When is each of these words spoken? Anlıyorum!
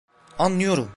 Anlıyorum! 0.39 0.89